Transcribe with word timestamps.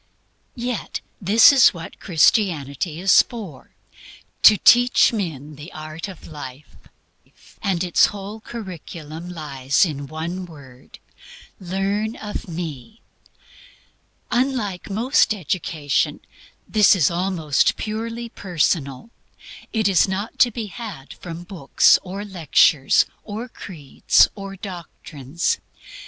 Yet 0.55 1.01
this 1.21 1.53
is 1.53 1.75
what 1.75 1.99
Christianity 1.99 2.99
is 2.99 3.21
for 3.21 3.75
to 4.41 4.57
teach 4.57 5.13
men 5.13 5.57
THE 5.57 5.71
ART 5.73 6.07
OF 6.07 6.25
LIFE. 6.25 6.75
And 7.61 7.83
its 7.83 8.07
whole 8.07 8.39
curriculum 8.39 9.29
lies 9.29 9.85
in 9.85 10.07
one 10.07 10.47
word 10.47 10.97
"Learn 11.59 12.15
of 12.15 12.47
me." 12.47 13.01
Unlike 14.31 14.89
most 14.89 15.35
education, 15.35 16.21
this 16.67 16.95
is 16.95 17.11
almost 17.11 17.77
purely 17.77 18.27
personal; 18.27 19.11
it 19.71 19.87
is 19.87 20.07
not 20.07 20.39
to 20.39 20.49
be 20.49 20.65
had 20.65 21.13
from 21.13 21.43
books, 21.43 21.99
or 22.01 22.25
lectures 22.25 23.05
or 23.23 23.47
creeds 23.47 24.27
or 24.33 24.55
doctrines. 24.55 25.59